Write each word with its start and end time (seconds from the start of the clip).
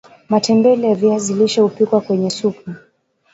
matembele 0.29 0.87
ya 0.89 0.95
viazi 0.95 1.33
lishe 1.33 1.61
hupikwa 1.61 2.01
kwenye 2.01 2.29
supu 2.29 2.71